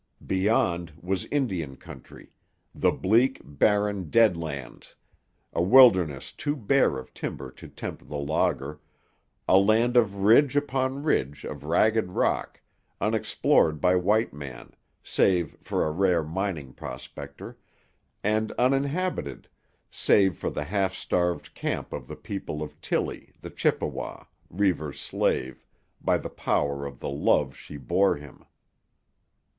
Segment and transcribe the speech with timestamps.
[0.25, 2.31] Beyond was Indian country,
[2.73, 4.95] the bleak, barren Dead Lands,
[5.53, 8.79] a wilderness too bare of timber to tempt the logger,
[9.47, 12.61] a land of ridge upon ridge of ragged rock,
[12.99, 17.59] unexplored by white man, save for a rare mining prospector,
[18.23, 19.47] and uninhabited
[19.91, 25.63] save for the half starved camp of the people of Tillie, the Chippewa, Reivers' slave,
[26.01, 28.43] by the power of the love she bore him.